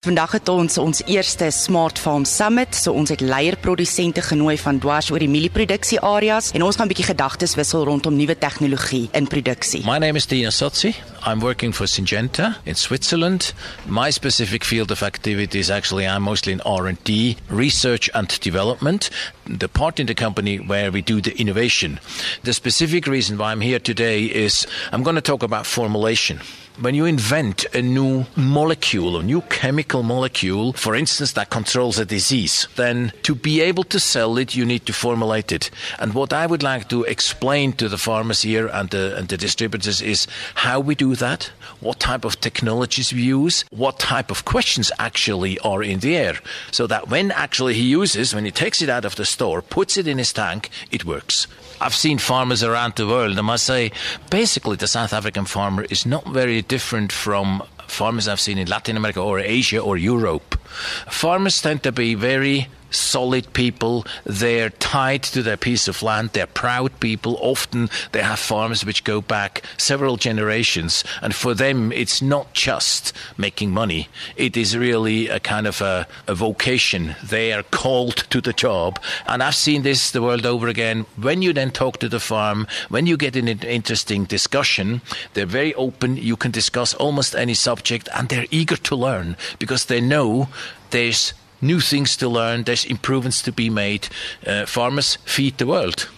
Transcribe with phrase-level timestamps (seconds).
[0.00, 5.10] Vandag het ons ons eerste Smart Farm Summit, so ons het leierprodusente genooi van dwars
[5.12, 9.26] oor die mielieproduksie areas en ons gaan 'n bietjie gedagtes wissel rondom nuwe tegnologie in
[9.28, 9.84] produksie.
[9.84, 10.94] My name is Dina Sotzi.
[11.22, 13.52] I'm working for Syngenta in Switzerland.
[13.86, 19.10] My specific field of activity is actually I'm mostly in R&D, research and development,
[19.46, 22.00] the part in the company where we do the innovation.
[22.44, 26.40] The specific reason why I'm here today is I'm going to talk about formulation
[26.80, 32.06] when you invent a new molecule, a new chemical molecule, for instance, that controls a
[32.06, 35.70] disease, then to be able to sell it, you need to formulate it.
[35.98, 39.36] And what I would like to explain to the farmers here and the, and the
[39.36, 41.50] distributors is how we do that,
[41.80, 46.38] what type of technologies we use, what type of questions actually are in the air,
[46.70, 49.96] so that when actually he uses, when he takes it out of the store, puts
[49.96, 51.46] it in his tank, it works.
[51.80, 53.30] I've seen farmers around the world.
[53.30, 53.90] and I must say,
[54.28, 58.96] basically, the South African farmer is not very different from farmers I've seen in Latin
[58.96, 60.59] America or Asia or Europe.
[61.08, 64.04] Farmers tend to be very solid people.
[64.24, 66.30] They're tied to their piece of land.
[66.32, 67.38] They're proud people.
[67.40, 71.04] Often they have farms which go back several generations.
[71.22, 74.08] And for them, it's not just making money.
[74.36, 77.16] It is really a kind of a, a vocation.
[77.22, 79.00] They are called to the job.
[79.26, 81.06] And I've seen this the world over again.
[81.16, 85.02] When you then talk to the farm, when you get in an interesting discussion,
[85.34, 86.16] they're very open.
[86.16, 90.48] You can discuss almost any subject and they're eager to learn because they know
[90.90, 94.08] there's new things to learn, there's improvements to be made.
[94.46, 96.08] Uh, farmers feed the world.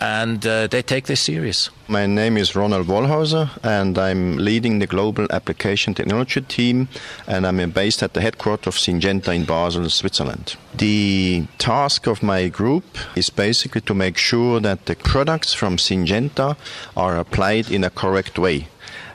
[0.00, 1.70] And uh, they take this serious.
[1.86, 6.88] My name is Ronald Wollhauser, and I'm leading the global application technology team,
[7.28, 10.56] and I'm based at the headquarters of Syngenta in Basel, Switzerland.
[10.74, 16.56] The task of my group is basically to make sure that the products from Syngenta
[16.96, 18.68] are applied in a correct way.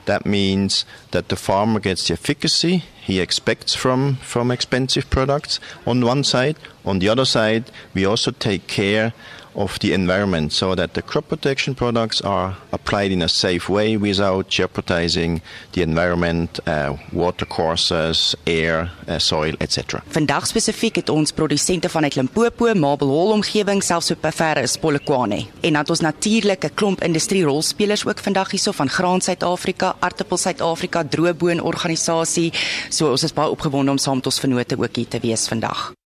[0.06, 6.04] That means that the farmer gets the efficacy he expects from, from expensive products on
[6.04, 6.56] one side.
[6.84, 9.12] On the other side, we also take care
[9.56, 13.96] of the environment so that the crop protection products are applied in a safe way
[13.96, 15.40] without jeopardizing
[15.72, 20.02] the environment, uh, water courses, air, uh, soil, etc.
[20.08, 25.46] Vandag spesifiek het ons produsente van uit Limpopo, Mabel Hall omgewing selfs ver as Polokwane.
[25.60, 30.36] En dan het ons natuurlike klomp industrie rolspelers ook vandag hierso van Graan Suid-Afrika, Aartappel
[30.36, 32.52] Suid-Afrika, Droëboon organisasie.
[32.88, 35.95] So ons is baie opgewonde om saam met ons vennote ook hier te wees vandag.